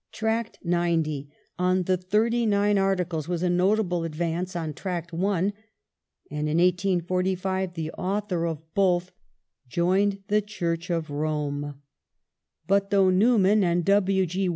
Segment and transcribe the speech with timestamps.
[0.11, 1.27] Tract XG—
[1.59, 5.53] on the Thirty Nine Articles— was a notable advance on Tract /, and
[6.31, 9.11] in 1845 the author of both
[9.67, 11.79] joined the Church of Rome.
[12.65, 14.25] But though Newman and W.
[14.25, 14.49] G.